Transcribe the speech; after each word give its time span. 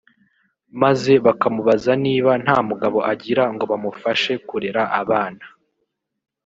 maze 0.81 1.13
bakamubaza 1.25 1.91
niba 2.05 2.31
nta 2.43 2.57
mugabo 2.69 2.97
agira 3.11 3.43
ngo 3.53 3.63
bamufashe 3.71 4.33
kurera 4.47 4.81
abana 5.01 5.45